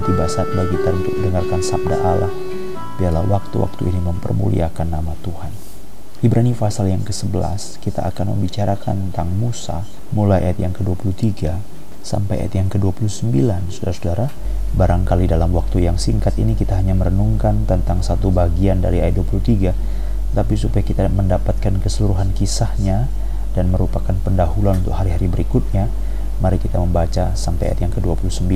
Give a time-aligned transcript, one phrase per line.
[0.00, 2.32] tiba saat bagi kita untuk dengarkan sabda Allah.
[2.96, 5.52] Biarlah waktu-waktu ini mempermuliakan nama Tuhan.
[6.20, 11.56] Ibrani pasal yang ke-11 kita akan membicarakan tentang Musa mulai ayat yang ke-23
[12.04, 13.32] sampai ayat yang ke-29
[13.72, 14.28] saudara-saudara
[14.76, 20.36] barangkali dalam waktu yang singkat ini kita hanya merenungkan tentang satu bagian dari ayat 23
[20.36, 23.08] tapi supaya kita mendapatkan keseluruhan kisahnya
[23.56, 25.88] dan merupakan pendahuluan untuk hari-hari berikutnya
[26.40, 28.48] Mari kita membaca sampai ayat yang ke-29.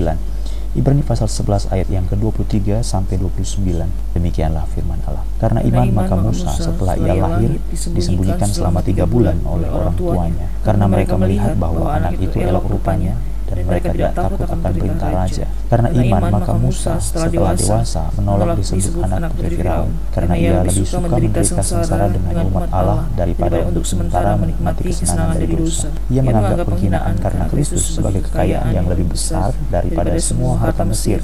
[0.75, 3.63] Ibrani pasal 11 ayat yang ke-23 sampai 29.
[4.11, 5.23] Demikianlah firman Allah.
[5.39, 7.63] Karena iman, iman maka Musa setelah ia lahir
[7.95, 10.51] disembunyikan selama tiga bulan oleh orang tuanya.
[10.67, 13.15] Karena mereka melihat bahwa anak itu elok rupanya
[13.55, 15.45] dan mereka tidak takut akan perintah raja.
[15.71, 20.99] Karena iman, maka Musa setelah dewasa menolak disebut anak putri Firaun, karena ia lebih suka
[21.07, 25.89] menderita sengsara dengan umat Allah daripada untuk sementara menikmati kesenangan dari dosa.
[26.11, 31.23] Ia menganggap penghinaan karena Kristus sebagai kekayaan yang lebih besar daripada semua harta Mesir,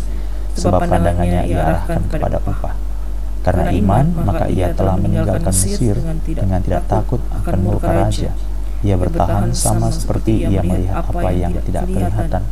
[0.55, 2.75] sebab pandangannya ia arahkan kepada upah.
[3.41, 8.31] Karena iman, maka ia telah meninggalkan Mesir dengan tidak takut akan murka raja
[8.81, 12.43] ia bertahan sama seperti ia melihat apa yang tidak kelihatan.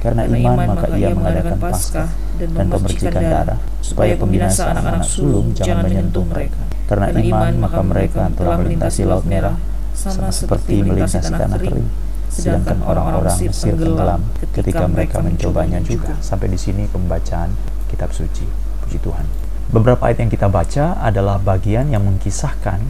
[0.00, 2.08] Karena iman, maka ia mengadakan paskah
[2.40, 6.60] dan pemercikan darah, supaya pembinasaan anak-anak sulung jangan menyentuh mereka.
[6.88, 9.60] Karena iman, maka mereka telah melintasi Laut Merah,
[9.92, 11.88] sama seperti melintasi tanah kering.
[12.30, 14.22] Sedangkan orang-orang Mesir tenggelam
[14.56, 16.16] ketika mereka mencobanya juga.
[16.24, 17.52] Sampai di sini pembacaan
[17.92, 18.48] kitab suci.
[18.86, 19.26] Puji Tuhan.
[19.70, 22.80] Beberapa ayat yang kita baca adalah bagian yang mengkisahkan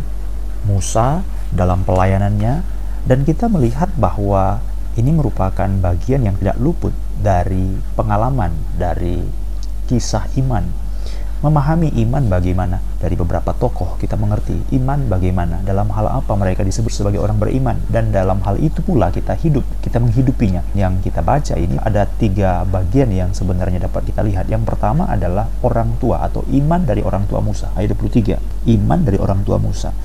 [0.69, 4.60] Musa dalam pelayanannya dan kita melihat bahwa
[4.98, 9.22] ini merupakan bagian yang tidak luput dari pengalaman, dari
[9.86, 10.66] kisah iman.
[11.40, 12.84] Memahami iman bagaimana?
[13.00, 17.80] Dari beberapa tokoh kita mengerti iman bagaimana dalam hal apa mereka disebut sebagai orang beriman.
[17.88, 20.60] Dan dalam hal itu pula kita hidup kita menghidupinya.
[20.76, 24.52] Yang kita baca ini ada tiga bagian yang sebenarnya dapat kita lihat.
[24.52, 27.72] Yang pertama adalah orang tua atau iman dari orang tua Musa.
[27.72, 28.36] Ayat 23
[28.76, 29.96] iman dari orang tua Musa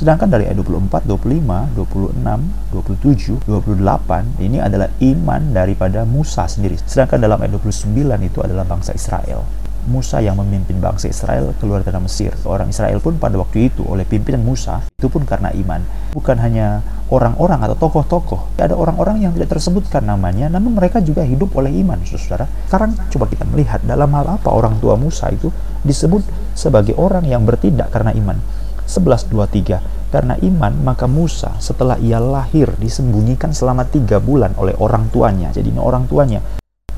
[0.00, 2.24] Sedangkan dari ayat 24, 25, 26,
[2.72, 6.80] 27, 28 ini adalah iman daripada Musa sendiri.
[6.88, 9.44] Sedangkan dalam ayat 29 itu adalah bangsa Israel.
[9.92, 12.32] Musa yang memimpin bangsa Israel keluar dari Mesir.
[12.48, 15.84] Orang Israel pun pada waktu itu oleh pimpinan Musa itu pun karena iman.
[16.16, 16.80] Bukan hanya
[17.12, 18.56] orang-orang atau tokoh-tokoh.
[18.56, 22.48] Ada orang-orang yang tidak tersebutkan namanya, namun mereka juga hidup oleh iman, saudara.
[22.64, 25.52] Sekarang coba kita melihat dalam hal apa orang tua Musa itu
[25.84, 26.24] disebut
[26.56, 28.40] sebagai orang yang bertindak karena iman.
[28.90, 35.54] 11.23 Karena iman, maka Musa setelah ia lahir disembunyikan selama tiga bulan oleh orang tuanya.
[35.54, 36.42] Jadi ini orang tuanya.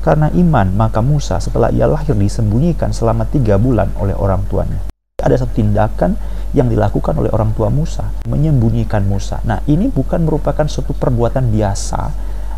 [0.01, 4.81] Karena iman, maka Musa setelah ia lahir disembunyikan selama tiga bulan oleh orang tuanya.
[5.21, 6.17] Ada satu tindakan
[6.57, 9.39] yang dilakukan oleh orang tua Musa, menyembunyikan Musa.
[9.45, 12.01] Nah, ini bukan merupakan suatu perbuatan biasa,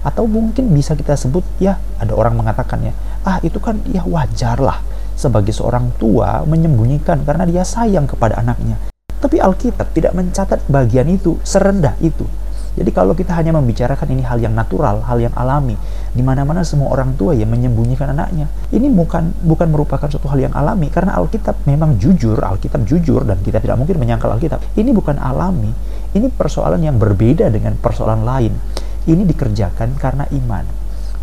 [0.05, 2.93] atau mungkin bisa kita sebut, ya ada orang mengatakan ya,
[3.25, 4.81] ah itu kan ya wajar lah
[5.17, 8.77] sebagai seorang tua menyembunyikan karena dia sayang kepada anaknya.
[9.25, 12.29] Tapi Alkitab tidak mencatat bagian itu serendah itu.
[12.77, 15.73] Jadi kalau kita hanya membicarakan ini hal yang natural, hal yang alami,
[16.13, 20.53] di mana-mana semua orang tua yang menyembunyikan anaknya, ini bukan bukan merupakan suatu hal yang
[20.53, 24.61] alami karena Alkitab memang jujur, Alkitab jujur dan kita tidak mungkin menyangkal Alkitab.
[24.77, 25.73] Ini bukan alami,
[26.13, 28.53] ini persoalan yang berbeda dengan persoalan lain.
[29.09, 30.69] Ini dikerjakan karena iman.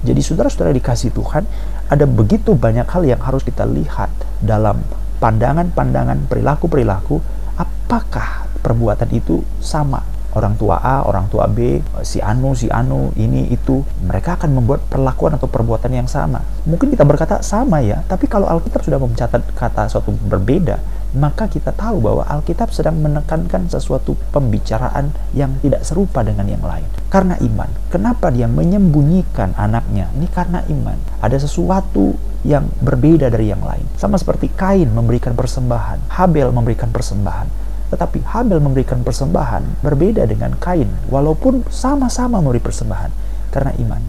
[0.02, 1.46] Jadi saudara-saudara dikasih Tuhan,
[1.86, 4.10] ada begitu banyak hal yang harus kita lihat
[4.42, 4.82] dalam
[5.22, 10.02] pandangan-pandangan perilaku-perilaku apakah perbuatan itu sama
[10.32, 14.80] orang tua A, orang tua B, si Anu, si Anu, ini itu, mereka akan membuat
[14.88, 16.41] perlakuan atau perbuatan yang sama.
[16.64, 20.80] Mungkin kita berkata sama ya, tapi kalau Alkitab sudah mencatat kata suatu berbeda,
[21.12, 26.88] maka kita tahu bahwa Alkitab sedang menekankan sesuatu pembicaraan yang tidak serupa dengan yang lain.
[27.12, 27.68] Karena iman.
[27.92, 30.08] Kenapa dia menyembunyikan anaknya?
[30.16, 30.96] Ini karena iman.
[31.20, 33.86] Ada sesuatu yang berbeda dari yang lain.
[33.94, 37.47] Sama seperti Kain memberikan persembahan, Habel memberikan persembahan.
[37.94, 43.10] Tetapi Habel memberikan persembahan berbeda dengan Kain, walaupun sama-sama memberi persembahan
[43.53, 44.03] karena iman.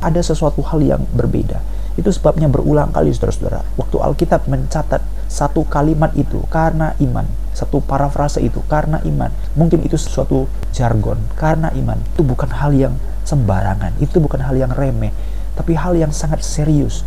[0.00, 1.60] Ada sesuatu hal yang berbeda.
[1.94, 3.62] Itu sebabnya berulang kali saudara-saudara.
[3.78, 7.26] Waktu Alkitab mencatat satu kalimat itu karena iman.
[7.54, 9.30] Satu parafrase itu karena iman.
[9.54, 11.98] Mungkin itu sesuatu jargon karena iman.
[12.14, 13.94] Itu bukan hal yang sembarangan.
[14.02, 15.14] Itu bukan hal yang remeh.
[15.54, 17.06] Tapi hal yang sangat serius.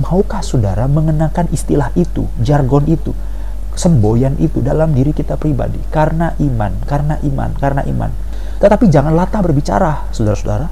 [0.00, 3.12] Maukah saudara mengenakan istilah itu, jargon itu,
[3.72, 8.10] semboyan itu dalam diri kita pribadi karena iman, karena iman, karena iman.
[8.60, 10.68] Tetapi jangan latah berbicara, saudara-saudara.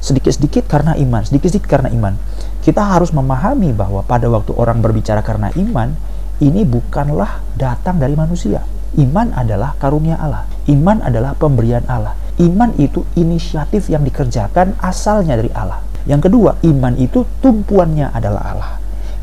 [0.00, 2.16] Sedikit-sedikit karena iman, sedikit-sedikit karena iman.
[2.64, 5.92] Kita harus memahami bahwa pada waktu orang berbicara karena iman,
[6.40, 8.64] ini bukanlah datang dari manusia.
[8.96, 10.48] Iman adalah karunia Allah.
[10.66, 12.16] Iman adalah pemberian Allah.
[12.40, 15.89] Iman itu inisiatif yang dikerjakan asalnya dari Allah.
[16.08, 18.80] Yang kedua, iman itu tumpuannya adalah Allah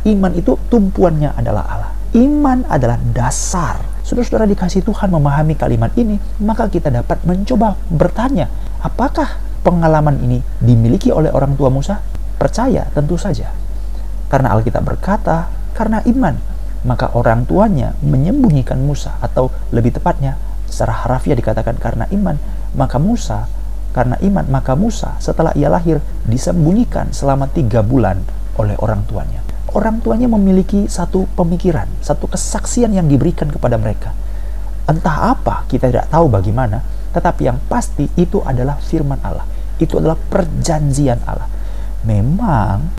[0.08, 1.92] iman itu tumpuannya adalah Allah.
[2.16, 3.84] Iman adalah dasar.
[4.08, 8.48] Saudara-saudara dikasih Tuhan memahami kalimat ini, maka kita dapat mencoba bertanya,
[8.80, 9.36] apakah
[9.68, 12.00] pengalaman ini dimiliki oleh orang tua Musa?
[12.40, 13.52] Percaya, tentu saja.
[14.32, 16.40] Karena Alkitab berkata, karena iman,
[16.88, 22.40] maka orang tuanya menyembunyikan Musa atau lebih tepatnya secara harafiah dikatakan karena iman,
[22.80, 23.52] maka Musa
[23.98, 25.98] karena iman, maka Musa setelah ia lahir
[26.30, 28.22] disembunyikan selama tiga bulan
[28.62, 29.42] oleh orang tuanya.
[29.74, 34.14] Orang tuanya memiliki satu pemikiran, satu kesaksian yang diberikan kepada mereka.
[34.86, 39.50] Entah apa, kita tidak tahu bagaimana, tetapi yang pasti itu adalah firman Allah.
[39.82, 41.50] Itu adalah perjanjian Allah.
[42.06, 42.94] Memang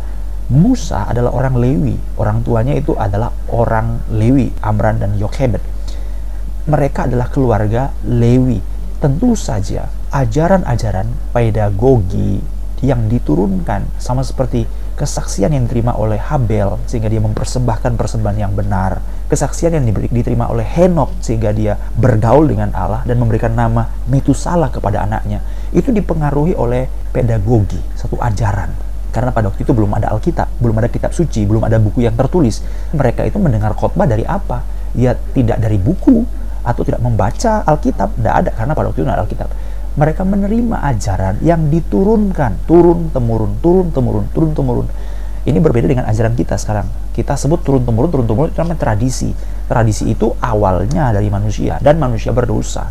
[0.50, 1.94] Musa adalah orang Lewi.
[2.18, 5.62] Orang tuanya itu adalah orang Lewi, Amran dan Yokhebed.
[6.66, 8.58] Mereka adalah keluarga Lewi.
[8.98, 12.40] Tentu saja ajaran-ajaran pedagogi
[12.80, 14.64] yang diturunkan sama seperti
[14.94, 18.98] kesaksian yang diterima oleh Habel sehingga dia mempersembahkan persembahan yang benar
[19.30, 25.04] kesaksian yang diterima oleh Henok sehingga dia bergaul dengan Allah dan memberikan nama Metusala kepada
[25.04, 28.72] anaknya itu dipengaruhi oleh pedagogi satu ajaran
[29.12, 32.12] karena pada waktu itu belum ada Alkitab, belum ada kitab suci, belum ada buku yang
[32.12, 32.60] tertulis.
[32.92, 34.60] Mereka itu mendengar khotbah dari apa?
[34.92, 36.28] Ya tidak dari buku
[36.60, 39.48] atau tidak membaca Alkitab, tidak ada karena pada waktu itu tidak ada Alkitab
[39.98, 42.62] mereka menerima ajaran yang diturunkan.
[42.70, 44.86] Turun temurun turun temurun turun temurun.
[45.42, 46.86] Ini berbeda dengan ajaran kita sekarang.
[47.10, 49.34] Kita sebut turun temurun turun temurun itu namanya tradisi.
[49.66, 52.86] Tradisi itu awalnya dari manusia dan manusia berdosa.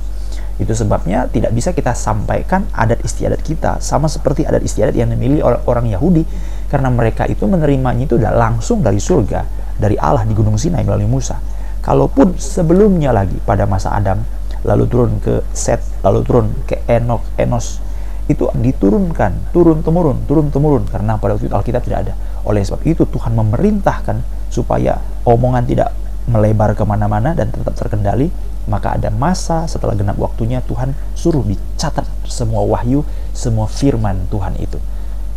[0.59, 5.39] Itu sebabnya tidak bisa kita sampaikan adat istiadat kita sama seperti adat istiadat yang dimiliki
[5.45, 6.27] oleh orang Yahudi
[6.67, 9.45] karena mereka itu menerimanya itu langsung dari surga
[9.77, 11.37] dari Allah di Gunung Sinai melalui Musa.
[11.85, 14.19] Kalaupun sebelumnya lagi pada masa Adam
[14.65, 17.83] lalu turun ke Set, lalu turun ke Enok, Enos.
[18.27, 22.13] Itu diturunkan, turun temurun, turun temurun karena pada waktu itu Alkitab tidak ada.
[22.47, 24.19] Oleh sebab itu Tuhan memerintahkan
[24.51, 25.91] supaya omongan tidak
[26.27, 28.31] melebar ke mana-mana dan tetap terkendali.
[28.67, 34.75] Maka ada masa setelah genap waktunya Tuhan suruh dicatat semua wahyu, semua firman Tuhan itu.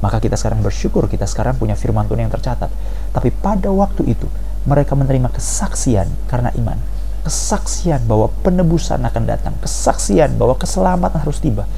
[0.03, 2.75] Maka kita sekarang bersyukur kita sekarang punya firman Tuhan yang tercatat.
[3.15, 4.27] Tapi pada waktu itu
[4.67, 11.69] mereka menerima kesaksian karena iman kesaksian bahwa penebusan akan datang, kesaksian bahwa keselamatan harus tiba.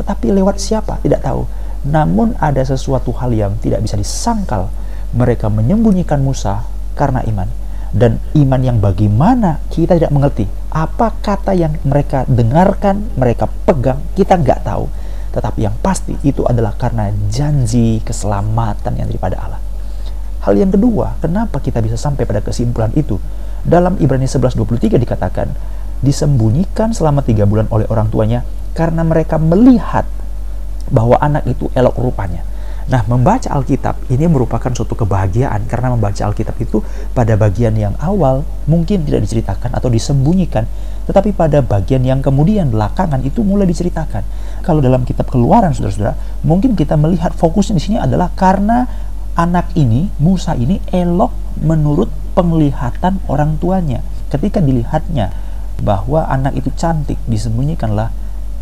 [0.00, 0.98] Tetapi lewat siapa?
[1.02, 1.44] Tidak tahu.
[1.86, 4.70] Namun ada sesuatu hal yang tidak bisa disangkal.
[5.12, 6.64] Mereka menyembunyikan Musa
[6.94, 7.50] karena iman.
[7.92, 10.48] Dan iman yang bagaimana kita tidak mengerti.
[10.72, 14.88] Apa kata yang mereka dengarkan, mereka pegang, kita nggak tahu.
[15.32, 19.60] Tetapi yang pasti itu adalah karena janji keselamatan yang daripada Allah.
[20.42, 23.20] Hal yang kedua, kenapa kita bisa sampai pada kesimpulan itu?
[23.62, 25.48] Dalam Ibrani 11.23 dikatakan,
[26.02, 28.42] disembunyikan selama tiga bulan oleh orang tuanya
[28.74, 30.02] karena mereka melihat
[30.90, 32.42] bahwa anak itu elok rupanya.
[32.90, 36.82] Nah, membaca Alkitab ini merupakan suatu kebahagiaan karena membaca Alkitab itu
[37.14, 40.66] pada bagian yang awal mungkin tidak diceritakan atau disembunyikan,
[41.06, 44.26] tetapi pada bagian yang kemudian belakangan itu mulai diceritakan.
[44.66, 48.90] Kalau dalam kitab Keluaran, saudara-saudara, mungkin kita melihat fokusnya di sini adalah karena
[49.38, 51.30] anak ini, Musa ini elok
[51.62, 54.00] menurut penglihatan orang tuanya.
[54.32, 55.32] Ketika dilihatnya
[55.80, 58.08] bahwa anak itu cantik, disembunyikanlah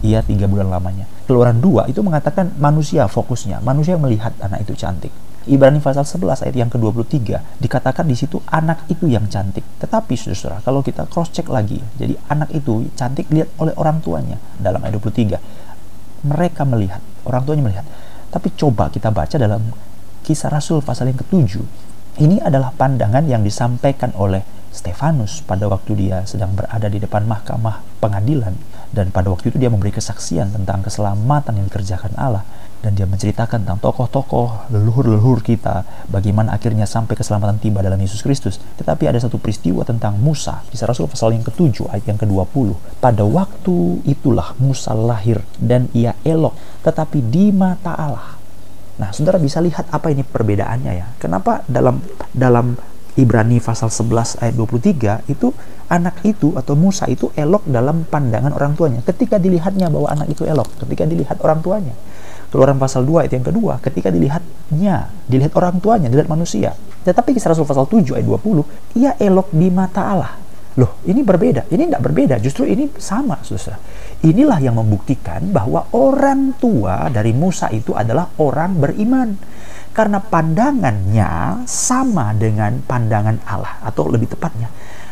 [0.01, 1.07] ia tiga bulan lamanya.
[1.29, 5.13] Keluaran dua itu mengatakan manusia fokusnya, manusia melihat anak itu cantik.
[5.49, 7.17] Ibrani pasal 11 ayat yang ke-23
[7.65, 9.65] dikatakan di situ anak itu yang cantik.
[9.81, 14.37] Tetapi saudara, kalau kita cross check lagi, jadi anak itu cantik lihat oleh orang tuanya
[14.61, 16.29] dalam ayat 23.
[16.29, 17.87] Mereka melihat, orang tuanya melihat.
[18.29, 19.73] Tapi coba kita baca dalam
[20.21, 21.65] kisah Rasul pasal yang ketujuh
[22.19, 27.83] ini adalah pandangan yang disampaikan oleh Stefanus pada waktu dia sedang berada di depan mahkamah
[27.99, 28.55] pengadilan.
[28.91, 32.43] Dan pada waktu itu dia memberi kesaksian tentang keselamatan yang dikerjakan Allah.
[32.81, 38.57] Dan dia menceritakan tentang tokoh-tokoh leluhur-leluhur kita bagaimana akhirnya sampai keselamatan tiba dalam Yesus Kristus.
[38.81, 43.21] Tetapi ada satu peristiwa tentang Musa di Rasul pasal yang ke-7 ayat yang ke-20 pada
[43.21, 46.57] waktu itulah Musa lahir dan ia elok.
[46.81, 48.40] Tetapi di mata Allah
[49.01, 51.07] Nah, saudara bisa lihat apa ini perbedaannya ya.
[51.17, 52.05] Kenapa dalam
[52.37, 52.77] dalam
[53.17, 55.51] Ibrani pasal 11 ayat 23 itu
[55.91, 59.01] anak itu atau Musa itu elok dalam pandangan orang tuanya.
[59.03, 61.97] Ketika dilihatnya bahwa anak itu elok, ketika dilihat orang tuanya.
[62.53, 66.75] Keluaran pasal 2 ayat yang kedua, ketika dilihatnya, dilihat orang tuanya, dilihat manusia.
[67.03, 70.33] Tetapi kisah Rasul pasal 7 ayat 20, ia elok di mata Allah.
[70.81, 71.69] Loh, ini berbeda.
[71.69, 73.77] Ini tidak berbeda, justru ini sama, saudara.
[74.25, 79.37] Inilah yang membuktikan bahwa orang tua dari Musa itu adalah orang beriman.
[79.93, 84.71] Karena pandangannya sama dengan pandangan Allah atau lebih tepatnya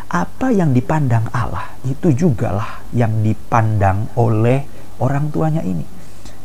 [0.08, 4.64] apa yang dipandang Allah itu jugalah yang dipandang oleh
[5.04, 5.97] orang tuanya ini.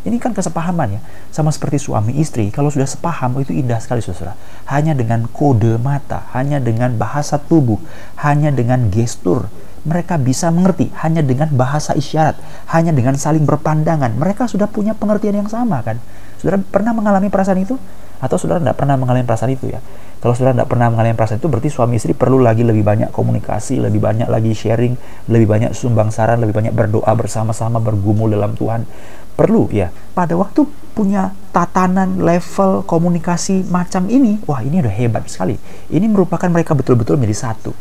[0.03, 1.01] Ini kan kesepahaman ya.
[1.31, 4.35] Sama seperti suami istri, kalau sudah sepaham itu indah sekali saudara.
[4.67, 7.79] Hanya dengan kode mata, hanya dengan bahasa tubuh,
[8.19, 9.47] hanya dengan gestur,
[9.83, 12.39] mereka bisa mengerti hanya dengan bahasa isyarat,
[12.71, 14.15] hanya dengan saling berpandangan.
[14.15, 15.99] Mereka sudah punya pengertian yang sama kan.
[16.39, 17.79] Saudara pernah mengalami perasaan itu?
[18.23, 19.83] Atau saudara tidak pernah mengalami perasaan itu ya?
[20.23, 23.83] Kalau saudara tidak pernah mengalami perasaan itu, berarti suami istri perlu lagi lebih banyak komunikasi,
[23.83, 24.95] lebih banyak lagi sharing,
[25.27, 28.87] lebih banyak sumbang saran, lebih banyak berdoa bersama-sama, bergumul dalam Tuhan
[29.33, 29.89] perlu ya.
[30.13, 35.57] Pada waktu punya tatanan level komunikasi macam ini wah ini udah hebat sekali.
[35.89, 37.73] Ini merupakan mereka betul-betul menjadi satu.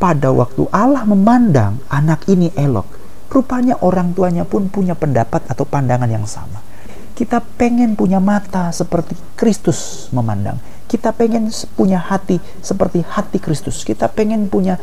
[0.00, 3.00] Pada waktu Allah memandang anak ini elok
[3.30, 6.58] rupanya orang tuanya pun punya pendapat atau pandangan yang sama.
[7.14, 10.58] Kita pengen punya mata seperti Kristus memandang.
[10.90, 11.46] Kita pengen
[11.78, 13.86] punya hati seperti hati Kristus.
[13.86, 14.80] Kita pengen punya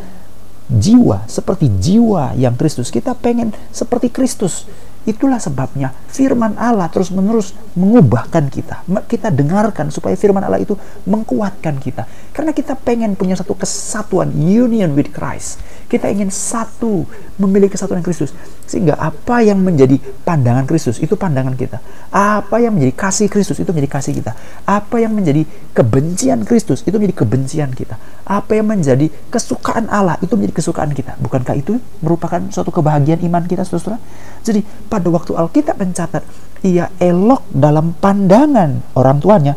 [0.72, 2.88] jiwa seperti jiwa yang Kristus.
[2.88, 4.64] Kita pengen seperti Kristus
[5.08, 8.84] Itulah sebabnya firman Allah terus-menerus mengubahkan kita.
[9.08, 10.76] Kita dengarkan supaya firman Allah itu
[11.08, 12.04] menguatkan kita.
[12.36, 15.64] Karena kita pengen punya satu kesatuan, union with Christ.
[15.88, 17.08] Kita ingin satu,
[17.40, 18.36] memiliki kesatuan Kristus.
[18.68, 19.96] Sehingga apa yang menjadi
[20.28, 21.80] pandangan Kristus, itu pandangan kita.
[22.12, 24.36] Apa yang menjadi kasih Kristus, itu menjadi kasih kita.
[24.68, 27.96] Apa yang menjadi kebencian Kristus, itu menjadi kebencian kita.
[28.28, 31.16] Apa yang menjadi kesukaan Allah, itu menjadi kesukaan kita.
[31.24, 33.96] Bukankah itu merupakan suatu kebahagiaan iman kita, saudara?
[34.44, 36.26] Jadi, pada waktu Alkitab mencatat,
[36.66, 39.54] ia elok dalam pandangan orang tuanya,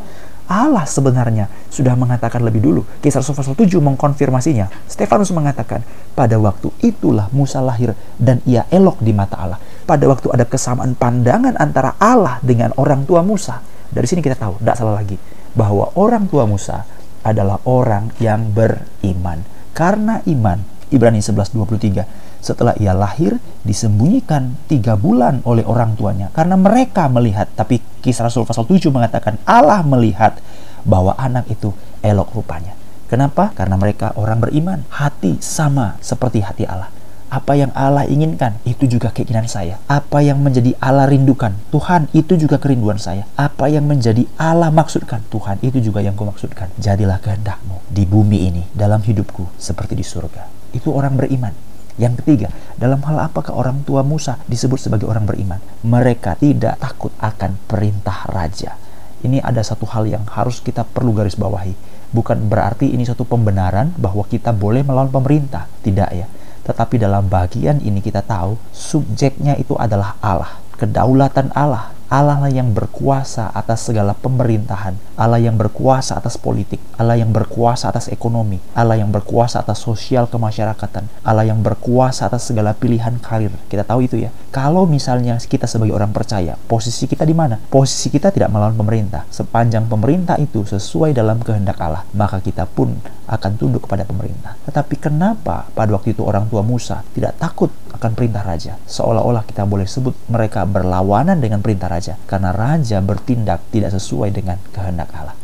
[0.53, 2.85] Allah sebenarnya sudah mengatakan lebih dulu.
[3.01, 4.69] Kisah Rasul pasal 7 mengkonfirmasinya.
[4.85, 5.81] Stefanus mengatakan,
[6.13, 9.57] pada waktu itulah Musa lahir dan ia elok di mata Allah.
[9.89, 13.65] Pada waktu ada kesamaan pandangan antara Allah dengan orang tua Musa.
[13.89, 15.17] Dari sini kita tahu, tidak salah lagi,
[15.57, 16.85] bahwa orang tua Musa
[17.25, 19.41] adalah orang yang beriman.
[19.73, 22.05] Karena iman, Ibrani 11.23,
[22.43, 28.49] setelah ia lahir disembunyikan tiga bulan oleh orang tuanya karena mereka melihat tapi kisah Rasul
[28.49, 30.41] pasal 7 mengatakan Allah melihat
[30.89, 32.73] bahwa anak itu elok rupanya
[33.13, 33.53] kenapa?
[33.53, 36.89] karena mereka orang beriman hati sama seperti hati Allah
[37.31, 39.79] apa yang Allah inginkan, itu juga keinginan saya.
[39.87, 43.23] Apa yang menjadi Allah rindukan, Tuhan, itu juga kerinduan saya.
[43.39, 46.75] Apa yang menjadi Allah maksudkan, Tuhan, itu juga yang kumaksudkan.
[46.83, 50.60] Jadilah kehendakmu di bumi ini, dalam hidupku, seperti di surga.
[50.71, 51.53] Itu orang beriman.
[52.01, 52.49] Yang ketiga,
[52.81, 55.61] dalam hal apakah orang tua Musa disebut sebagai orang beriman?
[55.85, 58.79] Mereka tidak takut akan perintah raja.
[59.21, 61.77] Ini ada satu hal yang harus kita perlu garis bawahi.
[62.11, 65.69] Bukan berarti ini satu pembenaran bahwa kita boleh melawan pemerintah.
[65.85, 66.27] Tidak ya.
[66.65, 70.57] Tetapi dalam bagian ini kita tahu subjeknya itu adalah Allah.
[70.81, 77.15] Kedaulatan Allah Allah lah yang berkuasa atas segala pemerintahan, Allah yang berkuasa atas politik, Allah
[77.15, 82.75] yang berkuasa atas ekonomi, Allah yang berkuasa atas sosial kemasyarakatan, Allah yang berkuasa atas segala
[82.75, 83.55] pilihan karir.
[83.71, 84.35] Kita tahu itu ya.
[84.51, 87.63] Kalau misalnya kita sebagai orang percaya, posisi kita di mana?
[87.71, 89.23] Posisi kita tidak melawan pemerintah.
[89.31, 92.99] Sepanjang pemerintah itu sesuai dalam kehendak Allah, maka kita pun
[93.31, 94.59] akan tunduk kepada pemerintah.
[94.67, 98.75] Tetapi kenapa pada waktu itu orang tua Musa tidak takut akan perintah raja?
[98.91, 104.59] Seolah-olah kita boleh sebut mereka berlawanan dengan perintah raja karena raja bertindak tidak sesuai dengan
[104.75, 105.39] kehendak Allah.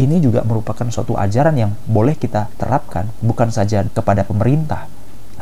[0.00, 4.88] Ini juga merupakan suatu ajaran yang boleh kita terapkan bukan saja kepada pemerintah,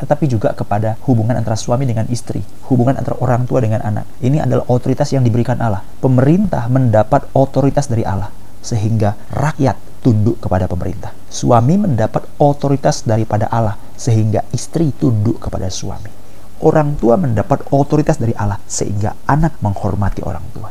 [0.03, 4.03] tetapi juga kepada hubungan antara suami dengan istri, hubungan antara orang tua dengan anak.
[4.19, 5.79] Ini adalah otoritas yang diberikan Allah.
[6.03, 11.11] Pemerintah mendapat otoritas dari Allah, sehingga rakyat tunduk kepada pemerintah.
[11.27, 16.11] Suami mendapat otoritas daripada Allah sehingga istri tunduk kepada suami.
[16.59, 20.69] Orang tua mendapat otoritas dari Allah sehingga anak menghormati orang tua.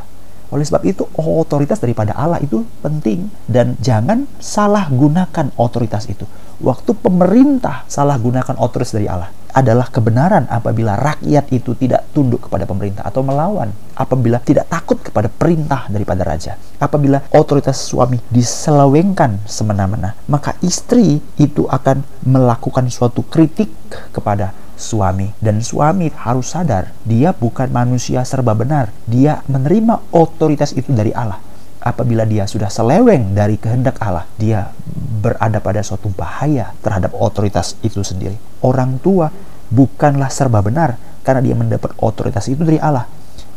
[0.49, 6.25] Oleh sebab itu, otoritas daripada Allah itu penting dan jangan salah gunakan otoritas itu.
[6.61, 12.69] Waktu pemerintah salah gunakan otoritas dari Allah adalah kebenaran apabila rakyat itu tidak tunduk kepada
[12.69, 20.13] pemerintah atau melawan, apabila tidak takut kepada perintah daripada raja, apabila otoritas suami diselewengkan semena-mena,
[20.29, 23.69] maka istri itu akan melakukan suatu kritik
[24.13, 25.35] kepada suami.
[25.43, 28.95] Dan suami harus sadar dia bukan manusia serba benar.
[29.03, 31.48] Dia menerima otoritas itu dari Allah
[31.79, 34.71] apabila dia sudah seleweng dari kehendak Allah dia
[35.19, 38.35] berada pada suatu bahaya terhadap otoritas itu sendiri.
[38.63, 39.31] Orang tua
[39.71, 43.07] bukanlah serba benar karena dia mendapat otoritas itu dari Allah.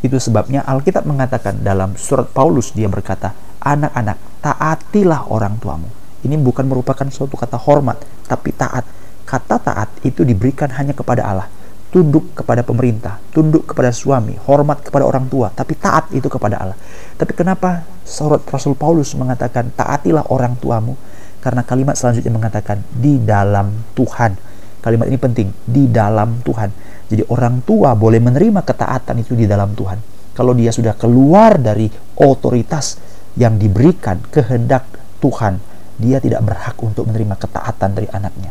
[0.03, 5.87] Itu sebabnya Alkitab mengatakan dalam surat Paulus dia berkata anak-anak taatilah orang tuamu.
[6.23, 8.87] Ini bukan merupakan suatu kata hormat tapi taat.
[9.23, 11.49] Kata taat itu diberikan hanya kepada Allah
[11.93, 16.79] tunduk kepada pemerintah, tunduk kepada suami, hormat kepada orang tua, tapi taat itu kepada Allah.
[17.21, 20.97] Tapi kenapa surat Rasul Paulus mengatakan taatilah orang tuamu?
[21.45, 24.33] Karena kalimat selanjutnya mengatakan di dalam Tuhan.
[24.81, 26.73] Kalimat ini penting, di dalam Tuhan.
[27.13, 30.01] Jadi orang tua boleh menerima ketaatan itu di dalam Tuhan.
[30.33, 32.97] Kalau dia sudah keluar dari otoritas
[33.37, 34.89] yang diberikan kehendak
[35.21, 35.61] Tuhan,
[36.01, 38.49] dia tidak berhak untuk menerima ketaatan dari anaknya.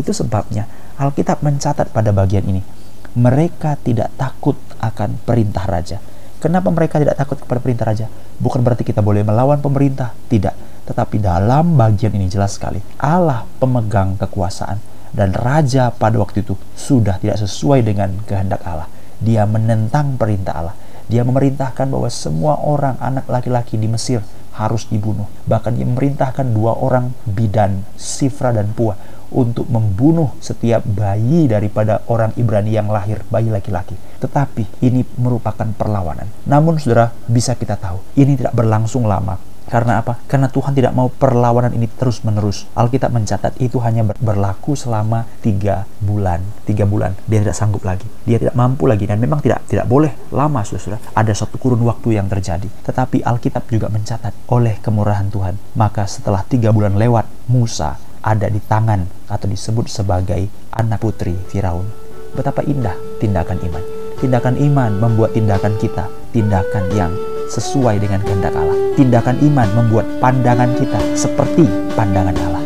[0.00, 0.64] Itu sebabnya
[0.98, 2.58] Alkitab mencatat pada bagian ini,
[3.18, 5.98] mereka tidak takut akan perintah raja.
[6.38, 8.06] Kenapa mereka tidak takut kepada perintah raja?
[8.38, 10.54] Bukan berarti kita boleh melawan pemerintah, tidak.
[10.86, 14.78] Tetapi dalam bagian ini jelas sekali, Allah pemegang kekuasaan
[15.10, 18.86] dan raja pada waktu itu sudah tidak sesuai dengan kehendak Allah.
[19.18, 20.76] Dia menentang perintah Allah.
[21.10, 24.22] Dia memerintahkan bahwa semua orang anak laki-laki di Mesir
[24.54, 25.26] harus dibunuh.
[25.50, 28.94] Bahkan dia memerintahkan dua orang bidan, Sifra dan Pua,
[29.32, 33.96] untuk membunuh setiap bayi daripada orang Ibrani yang lahir, bayi laki-laki.
[34.18, 36.28] Tetapi ini merupakan perlawanan.
[36.48, 39.48] Namun saudara bisa kita tahu, ini tidak berlangsung lama.
[39.68, 40.16] Karena apa?
[40.24, 42.64] Karena Tuhan tidak mau perlawanan ini terus-menerus.
[42.72, 46.40] Alkitab mencatat itu hanya berlaku selama tiga bulan.
[46.64, 47.12] Tiga bulan.
[47.28, 48.08] Dia tidak sanggup lagi.
[48.24, 49.04] Dia tidak mampu lagi.
[49.04, 50.96] Dan memang tidak tidak boleh lama, saudara.
[51.12, 52.64] Ada satu kurun waktu yang terjadi.
[52.64, 55.60] Tetapi Alkitab juga mencatat oleh kemurahan Tuhan.
[55.76, 61.88] Maka setelah tiga bulan lewat, Musa ada di tangan atau disebut sebagai anak putri Firaun.
[62.32, 63.84] Betapa indah tindakan iman.
[64.18, 67.12] Tindakan iman membuat tindakan kita tindakan yang
[67.48, 68.76] sesuai dengan kehendak Allah.
[68.98, 71.64] Tindakan iman membuat pandangan kita seperti
[71.96, 72.57] pandangan Allah.